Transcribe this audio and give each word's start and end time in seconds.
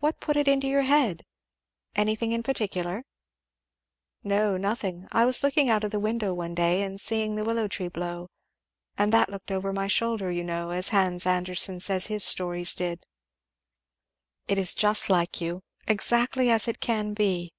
"What 0.00 0.20
put 0.20 0.36
it 0.36 0.46
into 0.46 0.66
your 0.66 0.82
head? 0.82 1.24
anything 1.96 2.32
in 2.32 2.42
particular?" 2.42 3.06
"No 4.22 4.58
nothing 4.58 5.08
I 5.10 5.24
was 5.24 5.42
looking 5.42 5.70
out 5.70 5.84
of 5.84 5.90
the 5.90 5.98
window 5.98 6.34
one 6.34 6.54
day 6.54 6.82
and 6.82 7.00
seeing 7.00 7.34
the 7.34 7.42
willow 7.42 7.66
tree 7.66 7.88
blow; 7.88 8.28
and 8.98 9.10
that 9.14 9.30
looked 9.30 9.50
over 9.50 9.72
my 9.72 9.86
shoulder; 9.86 10.28
as 10.28 10.36
you 10.36 10.44
know 10.44 10.68
Hans 10.82 11.24
Andersen 11.24 11.80
says 11.80 12.08
his 12.08 12.24
stories 12.24 12.74
did." 12.74 13.06
"It 14.48 14.58
is 14.58 14.74
just 14.74 15.08
like 15.08 15.40
you! 15.40 15.62
exactly 15.88 16.50
as 16.50 16.68
it 16.68 16.80
can 16.80 17.14
be." 17.14 17.54